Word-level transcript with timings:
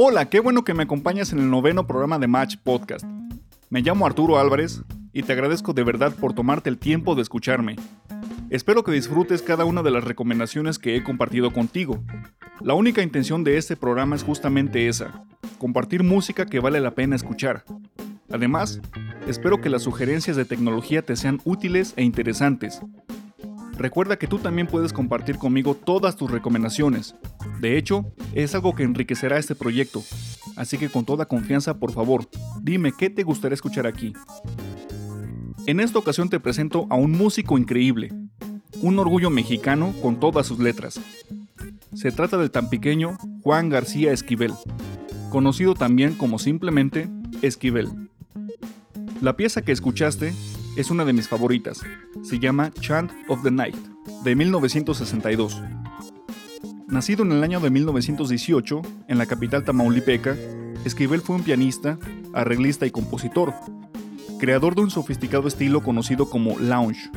Hola, 0.00 0.30
qué 0.30 0.38
bueno 0.38 0.62
que 0.62 0.74
me 0.74 0.84
acompañas 0.84 1.32
en 1.32 1.40
el 1.40 1.50
noveno 1.50 1.88
programa 1.88 2.20
de 2.20 2.28
Match 2.28 2.54
Podcast. 2.62 3.04
Me 3.68 3.80
llamo 3.80 4.06
Arturo 4.06 4.38
Álvarez 4.38 4.84
y 5.12 5.24
te 5.24 5.32
agradezco 5.32 5.72
de 5.72 5.82
verdad 5.82 6.14
por 6.14 6.34
tomarte 6.34 6.70
el 6.70 6.78
tiempo 6.78 7.16
de 7.16 7.22
escucharme. 7.22 7.74
Espero 8.48 8.84
que 8.84 8.92
disfrutes 8.92 9.42
cada 9.42 9.64
una 9.64 9.82
de 9.82 9.90
las 9.90 10.04
recomendaciones 10.04 10.78
que 10.78 10.94
he 10.94 11.02
compartido 11.02 11.52
contigo. 11.52 12.00
La 12.60 12.74
única 12.74 13.02
intención 13.02 13.42
de 13.42 13.56
este 13.56 13.74
programa 13.74 14.14
es 14.14 14.22
justamente 14.22 14.86
esa, 14.86 15.24
compartir 15.58 16.04
música 16.04 16.46
que 16.46 16.60
vale 16.60 16.78
la 16.78 16.92
pena 16.92 17.16
escuchar. 17.16 17.64
Además, 18.30 18.80
espero 19.26 19.60
que 19.60 19.68
las 19.68 19.82
sugerencias 19.82 20.36
de 20.36 20.44
tecnología 20.44 21.02
te 21.02 21.16
sean 21.16 21.40
útiles 21.42 21.94
e 21.96 22.04
interesantes. 22.04 22.80
Recuerda 23.76 24.16
que 24.16 24.28
tú 24.28 24.38
también 24.38 24.68
puedes 24.68 24.92
compartir 24.92 25.38
conmigo 25.38 25.74
todas 25.74 26.14
tus 26.14 26.30
recomendaciones. 26.30 27.16
De 27.60 27.76
hecho, 27.76 28.12
es 28.34 28.54
algo 28.54 28.74
que 28.74 28.84
enriquecerá 28.84 29.38
este 29.38 29.54
proyecto. 29.54 30.02
Así 30.56 30.78
que 30.78 30.88
con 30.88 31.04
toda 31.04 31.26
confianza, 31.26 31.78
por 31.78 31.92
favor, 31.92 32.28
dime 32.62 32.92
qué 32.96 33.10
te 33.10 33.22
gustaría 33.22 33.54
escuchar 33.54 33.86
aquí. 33.86 34.12
En 35.66 35.80
esta 35.80 35.98
ocasión 35.98 36.28
te 36.28 36.40
presento 36.40 36.86
a 36.88 36.94
un 36.94 37.12
músico 37.12 37.58
increíble, 37.58 38.12
un 38.80 38.98
orgullo 38.98 39.30
mexicano 39.30 39.92
con 40.00 40.18
todas 40.18 40.46
sus 40.46 40.58
letras. 40.58 41.00
Se 41.94 42.10
trata 42.10 42.38
del 42.38 42.50
tan 42.50 42.70
pequeño 42.70 43.18
Juan 43.42 43.68
García 43.68 44.12
Esquivel, 44.12 44.52
conocido 45.30 45.74
también 45.74 46.14
como 46.14 46.38
simplemente 46.38 47.08
Esquivel. 47.42 47.88
La 49.20 49.36
pieza 49.36 49.62
que 49.62 49.72
escuchaste 49.72 50.32
es 50.76 50.90
una 50.90 51.04
de 51.04 51.12
mis 51.12 51.28
favoritas, 51.28 51.80
se 52.22 52.38
llama 52.38 52.72
Chant 52.80 53.10
of 53.28 53.42
the 53.42 53.50
Night, 53.50 53.76
de 54.22 54.36
1962. 54.36 55.60
Nacido 56.88 57.22
en 57.22 57.32
el 57.32 57.44
año 57.44 57.60
de 57.60 57.70
1918, 57.70 58.82
en 59.08 59.18
la 59.18 59.26
capital 59.26 59.64
tamaulipeca, 59.64 60.36
Esquivel 60.84 61.20
fue 61.20 61.36
un 61.36 61.42
pianista, 61.42 61.98
arreglista 62.32 62.86
y 62.86 62.90
compositor, 62.90 63.54
creador 64.38 64.74
de 64.74 64.82
un 64.82 64.90
sofisticado 64.90 65.48
estilo 65.48 65.82
conocido 65.82 66.28
como 66.30 66.58
lounge, 66.58 67.10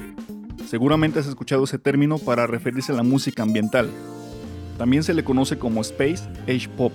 Seguramente 0.72 1.20
has 1.20 1.28
escuchado 1.28 1.66
ese 1.66 1.80
término 1.80 2.18
para 2.18 2.48
referirse 2.48 2.94
a 2.94 2.96
la 2.96 3.04
música 3.04 3.44
ambiental. 3.44 3.90
También 4.78 5.04
se 5.04 5.14
le 5.14 5.26
conoce 5.26 5.60
como 5.60 5.82
Space 5.82 6.24
Age 6.44 6.70
Pop. 6.78 6.94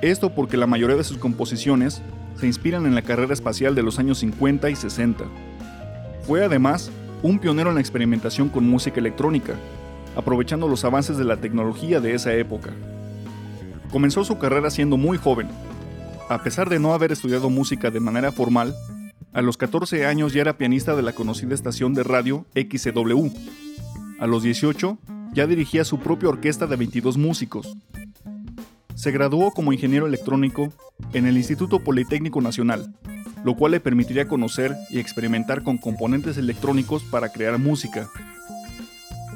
Esto 0.00 0.32
porque 0.32 0.56
la 0.56 0.68
mayoría 0.68 0.94
de 0.94 1.02
sus 1.02 1.18
composiciones 1.18 2.02
se 2.36 2.46
inspiran 2.46 2.86
en 2.86 2.94
la 2.94 3.02
carrera 3.02 3.34
espacial 3.34 3.74
de 3.74 3.82
los 3.82 3.98
años 3.98 4.18
50 4.18 4.70
y 4.70 4.76
60. 4.76 5.24
Fue 6.22 6.44
además 6.44 6.92
un 7.24 7.40
pionero 7.40 7.70
en 7.70 7.74
la 7.74 7.80
experimentación 7.80 8.48
con 8.48 8.64
música 8.64 9.00
electrónica, 9.00 9.54
aprovechando 10.16 10.68
los 10.68 10.84
avances 10.84 11.16
de 11.16 11.24
la 11.24 11.36
tecnología 11.36 12.00
de 12.00 12.14
esa 12.14 12.34
época. 12.34 12.70
Comenzó 13.90 14.24
su 14.24 14.38
carrera 14.38 14.70
siendo 14.70 14.96
muy 14.96 15.18
joven. 15.18 15.48
A 16.28 16.42
pesar 16.42 16.68
de 16.68 16.78
no 16.78 16.94
haber 16.94 17.12
estudiado 17.12 17.50
música 17.50 17.90
de 17.90 18.00
manera 18.00 18.32
formal, 18.32 18.74
a 19.32 19.42
los 19.42 19.56
14 19.56 20.06
años 20.06 20.32
ya 20.32 20.42
era 20.42 20.56
pianista 20.56 20.94
de 20.94 21.02
la 21.02 21.12
conocida 21.12 21.54
estación 21.54 21.92
de 21.94 22.04
radio 22.04 22.46
XCW. 22.54 23.28
A 24.20 24.26
los 24.26 24.42
18 24.42 24.98
ya 25.32 25.46
dirigía 25.46 25.84
su 25.84 25.98
propia 25.98 26.28
orquesta 26.28 26.66
de 26.66 26.76
22 26.76 27.18
músicos. 27.18 27.76
Se 28.94 29.10
graduó 29.10 29.50
como 29.50 29.72
ingeniero 29.72 30.06
electrónico 30.06 30.72
en 31.12 31.26
el 31.26 31.36
Instituto 31.36 31.80
Politécnico 31.80 32.40
Nacional, 32.40 32.94
lo 33.44 33.56
cual 33.56 33.72
le 33.72 33.80
permitiría 33.80 34.28
conocer 34.28 34.76
y 34.88 35.00
experimentar 35.00 35.64
con 35.64 35.78
componentes 35.78 36.38
electrónicos 36.38 37.02
para 37.02 37.30
crear 37.30 37.58
música. 37.58 38.08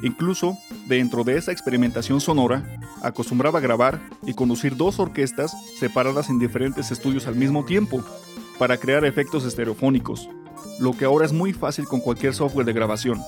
Incluso, 0.03 0.57
dentro 0.87 1.25
de 1.25 1.37
esa 1.37 1.53
experimentación 1.53 2.21
sonora, 2.21 2.63
acostumbraba 3.03 3.61
grabar 3.61 4.01
y 4.27 4.35
conducir 4.35 4.77
dos 4.77 4.99
orquestas 4.99 5.53
separadas 5.79 6.31
en 6.31 6.39
diferentes 6.39 6.91
estudios 6.91 7.27
al 7.27 7.35
mismo 7.35 7.65
tiempo, 7.65 8.05
para 8.59 8.77
crear 8.77 9.05
efectos 9.05 9.45
estereofónicos, 9.45 10.29
lo 10.81 10.93
que 10.93 11.05
ahora 11.05 11.25
es 11.25 11.33
muy 11.33 11.53
fácil 11.53 11.85
con 11.87 12.01
cualquier 12.01 12.35
software 12.35 12.67
de 12.67 12.73
grabación. 12.73 13.21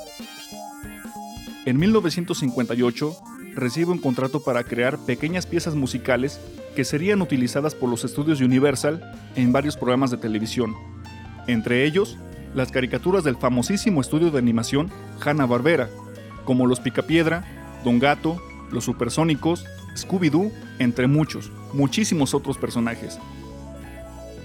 En 1.65 1.79
1958 1.79 3.17
recibe 3.55 3.93
un 3.93 3.99
contrato 3.99 4.43
para 4.43 4.65
crear 4.65 4.99
pequeñas 4.99 5.47
piezas 5.47 5.75
musicales 5.75 6.41
que 6.75 6.85
serían 6.85 7.21
utilizadas 7.23 7.75
por 7.75 7.89
los 7.89 8.05
estudios 8.05 8.41
Universal 8.41 9.13
en 9.37 9.53
varios 9.53 9.77
programas 9.77 10.11
de 10.11 10.17
televisión, 10.17 10.75
entre 11.47 11.85
ellos 11.85 12.17
las 12.55 12.73
caricaturas 12.73 13.23
del 13.23 13.37
famosísimo 13.37 14.01
estudio 14.01 14.31
de 14.31 14.39
animación 14.39 14.91
Hanna-Barbera, 15.21 15.89
como 16.51 16.67
Los 16.67 16.81
Picapiedra, 16.81 17.45
Don 17.85 18.01
Gato, 18.01 18.43
Los 18.73 18.83
Supersónicos, 18.83 19.65
Scooby-Doo, 19.95 20.51
entre 20.81 21.07
muchos, 21.07 21.53
muchísimos 21.73 22.35
otros 22.35 22.59
personajes. 22.59 23.21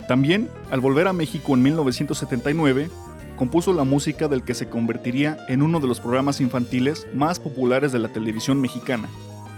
También, 0.07 0.47
al 0.69 0.81
volver 0.81 1.07
a 1.07 1.13
México 1.13 1.55
en 1.55 1.63
1979, 1.63 2.91
compuso 3.37 3.73
la 3.73 3.85
música 3.85 4.27
del 4.27 4.43
que 4.43 4.53
se 4.53 4.69
convertiría 4.69 5.39
en 5.47 5.63
uno 5.63 5.79
de 5.79 5.87
los 5.87 5.99
programas 5.99 6.41
infantiles 6.41 7.07
más 7.15 7.39
populares 7.39 7.91
de 7.91 7.97
la 7.97 8.09
televisión 8.09 8.61
mexicana, 8.61 9.09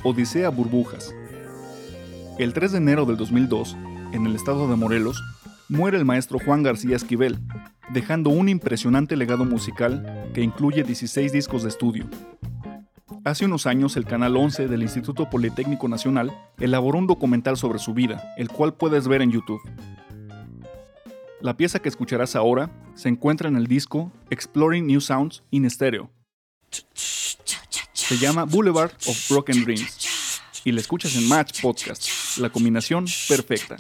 Odisea 0.06 0.48
Burbujas. 0.48 1.14
El 2.40 2.54
3 2.54 2.72
de 2.72 2.78
enero 2.78 3.06
del 3.06 3.18
2002, 3.18 3.76
en 4.14 4.26
el 4.26 4.38
estado 4.38 4.70
de 4.70 4.78
Morelos, 4.78 5.22
muere 5.68 5.98
el 5.98 6.06
maestro 6.06 6.40
Juan 6.40 6.64
García 6.64 6.96
Esquivel, 6.96 7.40
dejando 7.90 8.30
un 8.30 8.48
impresionante 8.48 9.18
legado 9.18 9.44
musical 9.44 10.30
que 10.34 10.44
incluye 10.44 10.84
16 10.84 11.34
discos 11.34 11.64
de 11.64 11.70
estudio. 11.70 12.08
Hace 13.28 13.44
unos 13.44 13.66
años 13.66 13.98
el 13.98 14.06
Canal 14.06 14.38
11 14.38 14.70
del 14.70 14.84
Instituto 14.84 15.30
Politécnico 15.30 15.90
Nacional 15.90 16.32
elaboró 16.62 16.98
un 16.98 17.08
documental 17.08 17.58
sobre 17.58 17.78
su 17.78 17.94
vida, 17.94 18.34
el 18.38 18.48
cual 18.48 18.74
puedes 18.74 19.10
ver 19.10 19.22
en 19.22 19.34
YouTube. 19.34 19.60
La 21.42 21.58
pieza 21.58 21.80
que 21.80 21.90
escucharás 21.90 22.38
ahora 22.38 22.70
se 22.96 23.10
encuentra 23.10 23.50
en 23.50 23.58
el 23.58 23.68
disco 23.68 24.14
Exploring 24.30 24.88
New 24.88 25.02
Sounds 25.02 25.44
in 25.52 25.70
Stereo. 25.70 26.10
Se 27.92 28.18
llama 28.18 28.46
Boulevard 28.46 28.94
of 29.06 29.30
Broken 29.30 29.66
Dreams 29.66 30.42
y 30.64 30.72
la 30.72 30.80
escuchas 30.80 31.18
en 31.18 31.28
Match 31.28 31.62
Podcast, 31.62 32.38
la 32.38 32.50
combinación 32.50 33.08
perfecta. 33.28 33.76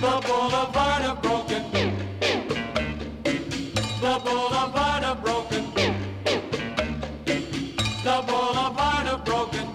The 0.00 0.20
boulevard 0.28 1.02
of 1.02 1.20
broken. 1.22 1.64
The 4.00 4.20
boulevard 4.24 5.02
of 5.02 5.24
broken. 5.24 5.64
The 8.04 8.22
boulevard 8.28 9.06
of 9.08 9.24
broken. 9.24 9.66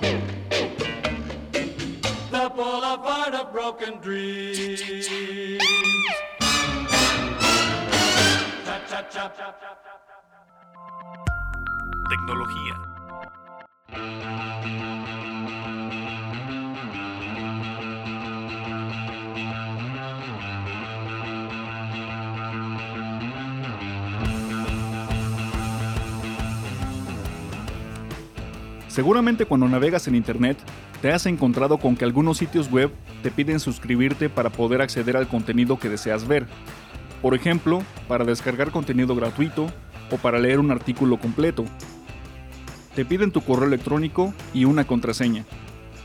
The 2.32 2.50
boulevard 2.56 3.34
of 3.34 3.52
broken 3.52 4.00
dreams. 4.00 4.82
Tecnología. 12.10 12.76
Seguramente 28.94 29.48
cuando 29.48 29.68
navegas 29.68 30.08
en 30.08 30.14
Internet 30.14 30.56
te 31.02 31.12
has 31.12 31.26
encontrado 31.26 31.80
con 31.80 31.96
que 31.96 32.06
algunos 32.06 32.38
sitios 32.38 32.70
web 32.70 32.92
te 33.24 33.32
piden 33.32 33.60
suscribirte 33.60 34.30
para 34.30 34.52
poder 34.52 34.84
acceder 34.84 35.18
al 35.18 35.28
contenido 35.28 35.80
que 35.80 35.90
deseas 35.90 36.28
ver. 36.28 36.46
Por 37.20 37.34
ejemplo, 37.34 37.82
para 38.08 38.24
descargar 38.24 38.70
contenido 38.70 39.16
gratuito 39.16 39.66
o 40.12 40.18
para 40.18 40.38
leer 40.38 40.60
un 40.60 40.70
artículo 40.70 41.18
completo. 41.18 41.66
Te 42.94 43.04
piden 43.04 43.32
tu 43.32 43.42
correo 43.42 43.66
electrónico 43.66 44.32
y 44.54 44.66
una 44.66 44.86
contraseña. 44.86 45.44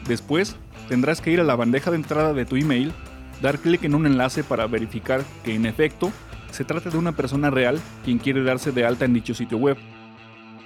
Después, 0.06 0.56
tendrás 0.88 1.20
que 1.20 1.30
ir 1.30 1.40
a 1.40 1.44
la 1.44 1.56
bandeja 1.56 1.90
de 1.90 1.98
entrada 1.98 2.32
de 2.32 2.46
tu 2.46 2.56
email, 2.56 2.94
dar 3.42 3.58
clic 3.58 3.84
en 3.84 3.96
un 3.96 4.06
enlace 4.06 4.44
para 4.44 4.66
verificar 4.66 5.22
que 5.44 5.54
en 5.54 5.66
efecto 5.66 6.10
se 6.52 6.64
trata 6.64 6.88
de 6.88 6.96
una 6.96 7.12
persona 7.12 7.50
real 7.50 7.78
quien 8.06 8.16
quiere 8.16 8.42
darse 8.44 8.72
de 8.72 8.86
alta 8.86 9.04
en 9.04 9.12
dicho 9.12 9.34
sitio 9.34 9.58
web. 9.58 9.76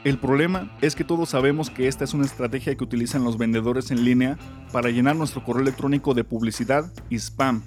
El 0.04 0.18
problema 0.18 0.76
es 0.80 0.97
que 0.97 1.04
todos 1.04 1.28
sabemos 1.28 1.71
que 1.71 1.87
esta 1.87 2.02
es 2.02 2.12
una 2.12 2.25
estrategia 2.25 2.75
que 2.75 2.82
utilizan 2.82 3.23
los 3.23 3.38
vendedores 3.38 3.92
en 3.92 4.04
línea 4.04 4.37
para 4.73 4.90
llenar 4.90 5.14
nuestro 5.14 5.44
correo 5.44 5.62
electrónico 5.62 6.12
de 6.12 6.25
publicidad 6.25 6.92
y 7.09 7.16
spam. 7.16 7.62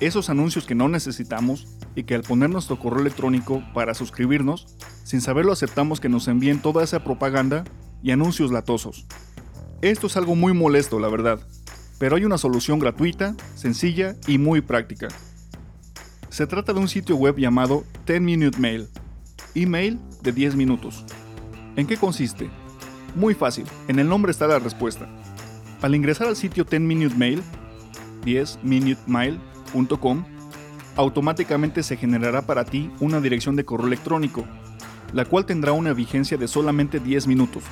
Esos 0.00 0.30
anuncios 0.30 0.64
que 0.64 0.74
no 0.74 0.88
necesitamos 0.88 1.68
y 1.94 2.04
que 2.04 2.14
al 2.14 2.22
poner 2.22 2.48
nuestro 2.48 2.78
correo 2.78 3.02
electrónico 3.02 3.62
para 3.74 3.92
suscribirnos, 3.92 4.74
sin 5.04 5.20
saberlo 5.20 5.52
aceptamos 5.52 6.00
que 6.00 6.08
nos 6.08 6.28
envíen 6.28 6.62
toda 6.62 6.82
esa 6.82 7.04
propaganda 7.04 7.64
y 8.02 8.10
anuncios 8.10 8.50
latosos. 8.50 9.06
Esto 9.82 10.06
es 10.06 10.16
algo 10.16 10.34
muy 10.36 10.54
molesto, 10.54 10.98
la 10.98 11.08
verdad, 11.08 11.40
pero 11.98 12.16
hay 12.16 12.24
una 12.24 12.38
solución 12.38 12.78
gratuita, 12.78 13.36
sencilla 13.54 14.16
y 14.26 14.38
muy 14.38 14.62
práctica. 14.62 15.08
Se 16.30 16.46
trata 16.46 16.72
de 16.72 16.80
un 16.80 16.88
sitio 16.88 17.16
web 17.16 17.36
llamado 17.36 17.84
10 18.06 18.22
Minute 18.22 18.58
Mail, 18.58 18.88
email 19.54 20.00
de 20.22 20.32
10 20.32 20.56
minutos. 20.56 21.04
¿En 21.76 21.88
qué 21.88 21.96
consiste? 21.96 22.48
Muy 23.16 23.34
fácil, 23.34 23.66
en 23.88 23.98
el 23.98 24.08
nombre 24.08 24.30
está 24.30 24.46
la 24.46 24.60
respuesta. 24.60 25.08
Al 25.82 25.96
ingresar 25.96 26.28
al 26.28 26.36
sitio 26.36 26.64
10 26.64 26.82
Minute 26.82 27.16
Mail, 27.16 27.42
10minutemail.com, 28.24 30.24
automáticamente 30.94 31.82
se 31.82 31.96
generará 31.96 32.42
para 32.42 32.64
ti 32.64 32.92
una 33.00 33.20
dirección 33.20 33.56
de 33.56 33.64
correo 33.64 33.88
electrónico, 33.88 34.44
la 35.12 35.24
cual 35.24 35.46
tendrá 35.46 35.72
una 35.72 35.92
vigencia 35.92 36.36
de 36.36 36.46
solamente 36.46 37.00
10 37.00 37.26
minutos, 37.26 37.64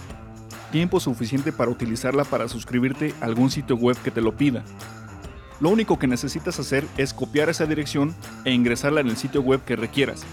tiempo 0.73 0.99
suficiente 0.99 1.53
para 1.53 1.71
utilizarla 1.71 2.25
para 2.25 2.49
suscribirte 2.49 3.15
a 3.21 3.27
algún 3.27 3.51
sitio 3.51 3.77
web 3.77 3.97
que 4.03 4.11
te 4.11 4.21
lo 4.21 4.37
pida. 4.37 4.65
Lo 5.61 5.71
único 5.71 5.97
que 5.97 6.09
necesitas 6.09 6.59
hacer 6.59 6.85
es 6.97 7.15
copiar 7.15 7.49
esa 7.49 7.67
dirección 7.67 8.17
e 8.45 8.53
ingresarla 8.53 9.01
en 9.01 9.09
el 9.09 9.17
sitio 9.17 9.43
web 9.43 9.63
que 9.65 9.77
requieras 9.77 10.27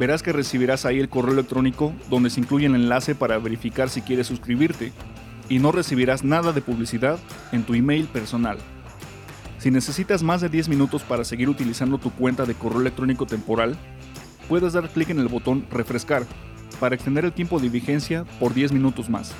verás 0.00 0.22
que 0.22 0.32
recibirás 0.32 0.86
ahí 0.86 0.98
el 0.98 1.10
correo 1.10 1.34
electrónico 1.34 1.92
donde 2.08 2.30
se 2.30 2.40
incluye 2.40 2.64
el 2.64 2.74
enlace 2.74 3.14
para 3.14 3.36
verificar 3.36 3.90
si 3.90 4.00
quieres 4.00 4.28
suscribirte 4.28 4.94
y 5.50 5.58
no 5.58 5.72
recibirás 5.72 6.24
nada 6.24 6.52
de 6.52 6.62
publicidad 6.62 7.18
en 7.52 7.64
tu 7.64 7.74
email 7.74 8.06
personal. 8.06 8.56
Si 9.58 9.70
necesitas 9.70 10.22
más 10.22 10.40
de 10.40 10.48
10 10.48 10.70
minutos 10.70 11.02
para 11.02 11.22
seguir 11.22 11.50
utilizando 11.50 11.98
tu 11.98 12.10
cuenta 12.12 12.46
de 12.46 12.54
correo 12.54 12.80
electrónico 12.80 13.26
temporal, 13.26 13.76
puedes 14.48 14.72
dar 14.72 14.88
clic 14.88 15.10
en 15.10 15.18
el 15.18 15.28
botón 15.28 15.66
Refrescar 15.70 16.24
para 16.80 16.94
extender 16.94 17.26
el 17.26 17.34
tiempo 17.34 17.60
de 17.60 17.68
vigencia 17.68 18.24
por 18.38 18.54
10 18.54 18.72
minutos 18.72 19.10
más. 19.10 19.34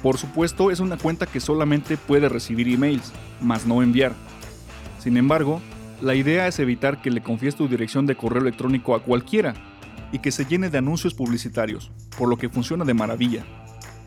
Por 0.00 0.16
supuesto, 0.16 0.70
es 0.70 0.78
una 0.78 0.96
cuenta 0.96 1.26
que 1.26 1.40
solamente 1.40 1.96
puede 1.96 2.28
recibir 2.28 2.68
emails, 2.68 3.12
más 3.40 3.66
no 3.66 3.82
enviar. 3.82 4.12
Sin 5.00 5.16
embargo, 5.16 5.60
la 6.00 6.14
idea 6.14 6.46
es 6.46 6.60
evitar 6.60 7.02
que 7.02 7.10
le 7.10 7.20
confíes 7.20 7.56
tu 7.56 7.66
dirección 7.66 8.06
de 8.06 8.14
correo 8.14 8.42
electrónico 8.42 8.94
a 8.94 9.02
cualquiera 9.02 9.54
y 10.12 10.20
que 10.20 10.32
se 10.32 10.44
llene 10.44 10.70
de 10.70 10.78
anuncios 10.78 11.14
publicitarios, 11.14 11.90
por 12.16 12.28
lo 12.28 12.36
que 12.36 12.48
funciona 12.48 12.84
de 12.84 12.94
maravilla. 12.94 13.44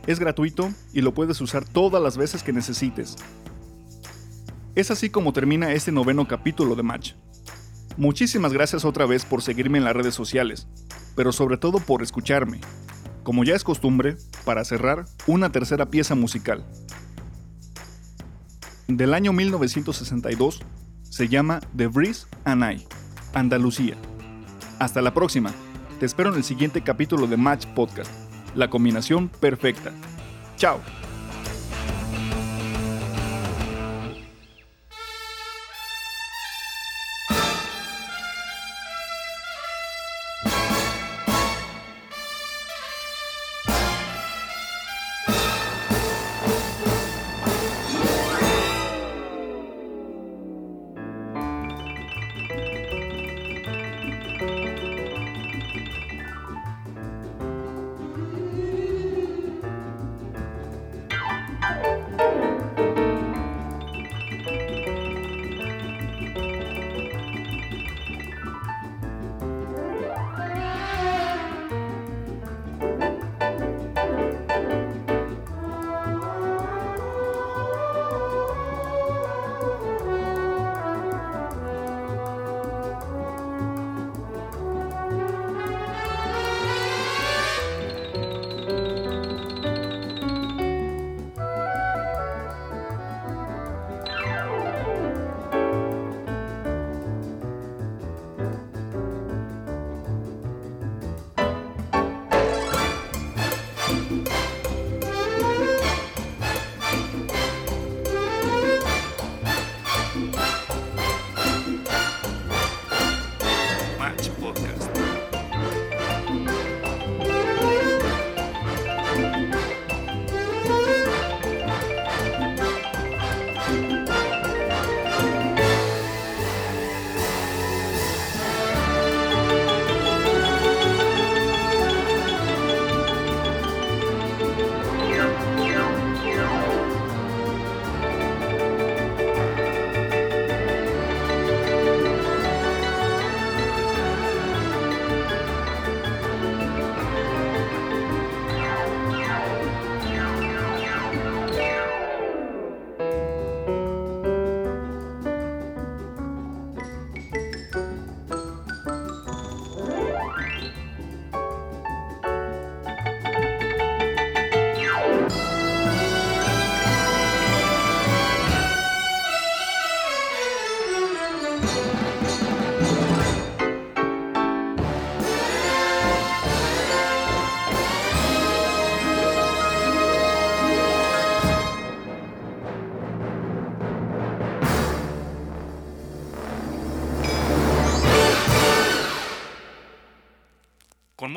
Es 0.08 0.20
gratuito 0.20 0.72
y 0.94 1.02
lo 1.02 1.14
puedes 1.14 1.40
usar 1.42 1.66
todas 1.66 2.02
las 2.02 2.18
veces 2.18 2.44
que 2.44 2.54
necesites. 2.54 3.16
Es 4.76 4.90
así 4.90 5.10
como 5.10 5.34
termina 5.34 5.74
este 5.74 5.92
noveno 5.92 6.28
capítulo 6.28 6.76
de 6.76 6.84
Match. 6.84 7.14
Muchísimas 7.98 8.54
gracias 8.54 8.86
otra 8.86 9.06
vez 9.06 9.26
por 9.26 9.42
seguirme 9.42 9.78
en 9.78 9.84
las 9.84 9.96
redes 9.96 10.16
sociales, 10.16 10.68
pero 11.16 11.32
sobre 11.32 11.58
todo 11.58 11.80
por 11.80 12.02
escucharme. 12.02 12.62
Como 13.24 13.44
ya 13.44 13.54
es 13.54 13.64
costumbre, 13.64 14.18
para 14.46 14.64
cerrar, 14.66 15.06
una 15.28 15.52
tercera 15.52 15.90
pieza 15.90 16.16
musical. 16.16 16.66
Del 18.88 19.14
año 19.14 19.34
1962, 19.34 20.62
se 21.04 21.28
llama 21.28 21.60
The 21.76 21.88
Breeze 21.88 22.26
and 22.46 22.64
I, 22.64 22.86
Andalucía. 23.34 23.96
Hasta 24.80 25.02
la 25.02 25.14
próxima. 25.14 25.54
Te 26.02 26.08
espero 26.08 26.32
en 26.32 26.36
el 26.38 26.44
siguiente 26.44 26.82
capítulo 26.82 27.28
de 27.28 27.38
Match 27.38 27.68
Podcast, 27.68 28.12
la 28.56 28.72
combinación 28.72 29.30
perfecta. 29.30 29.92
Chao. 30.58 30.80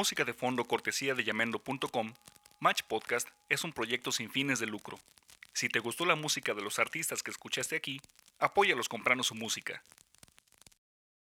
Música 0.05 0.27
de 0.27 0.35
fondo 0.35 0.65
cortesía 0.65 1.15
de 1.15 1.25
llamendo.com, 1.25 2.13
Match 2.61 2.83
Podcast 2.87 3.27
es 3.49 3.65
un 3.65 3.73
proyecto 3.73 4.13
sin 4.13 4.31
fines 4.31 4.59
de 4.59 4.67
lucro. 4.67 4.99
Si 5.55 5.71
te 5.71 5.79
gustó 5.79 6.05
la 6.05 6.15
música 6.15 6.53
de 6.53 6.61
los 6.61 6.79
artistas 6.79 7.23
que 7.23 7.31
escuchaste 7.31 7.75
aquí, 7.75 8.03
apóyalos 8.39 8.91
comprando 8.91 9.25
su 9.25 9.35
música. 9.35 9.83